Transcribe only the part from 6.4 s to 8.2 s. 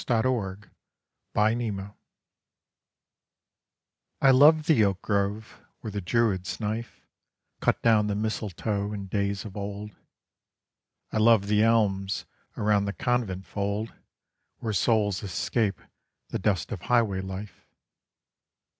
knife Cut down the